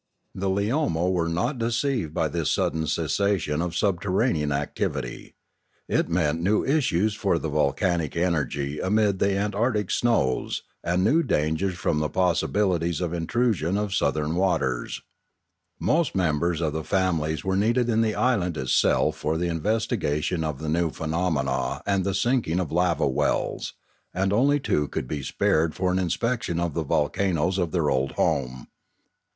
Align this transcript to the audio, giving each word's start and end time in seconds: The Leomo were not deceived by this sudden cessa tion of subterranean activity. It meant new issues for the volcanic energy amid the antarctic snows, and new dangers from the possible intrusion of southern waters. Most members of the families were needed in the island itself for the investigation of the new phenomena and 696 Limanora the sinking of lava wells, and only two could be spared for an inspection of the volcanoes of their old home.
The 0.33 0.49
Leomo 0.49 1.11
were 1.11 1.29
not 1.29 1.59
deceived 1.59 2.11
by 2.11 2.27
this 2.27 2.49
sudden 2.49 2.85
cessa 2.85 3.39
tion 3.39 3.61
of 3.61 3.75
subterranean 3.75 4.51
activity. 4.51 5.35
It 5.87 6.09
meant 6.09 6.41
new 6.41 6.65
issues 6.65 7.13
for 7.13 7.37
the 7.37 7.49
volcanic 7.49 8.17
energy 8.17 8.79
amid 8.79 9.19
the 9.19 9.37
antarctic 9.37 9.91
snows, 9.91 10.63
and 10.83 11.03
new 11.03 11.21
dangers 11.21 11.75
from 11.77 11.99
the 11.99 12.09
possible 12.09 12.73
intrusion 12.73 13.77
of 13.77 13.93
southern 13.93 14.33
waters. 14.33 15.03
Most 15.79 16.15
members 16.15 16.61
of 16.61 16.73
the 16.73 16.83
families 16.83 17.43
were 17.45 17.55
needed 17.55 17.87
in 17.87 18.01
the 18.01 18.15
island 18.15 18.57
itself 18.57 19.17
for 19.17 19.37
the 19.37 19.49
investigation 19.49 20.43
of 20.43 20.57
the 20.57 20.67
new 20.69 20.89
phenomena 20.89 21.83
and 21.85 22.03
696 22.03 22.03
Limanora 22.03 22.03
the 22.05 22.15
sinking 22.15 22.59
of 22.59 22.71
lava 22.71 23.07
wells, 23.07 23.73
and 24.15 24.33
only 24.33 24.59
two 24.59 24.87
could 24.87 25.07
be 25.07 25.21
spared 25.21 25.75
for 25.75 25.91
an 25.91 25.99
inspection 25.99 26.59
of 26.59 26.73
the 26.73 26.81
volcanoes 26.81 27.59
of 27.59 27.71
their 27.71 27.91
old 27.91 28.13
home. 28.13 28.65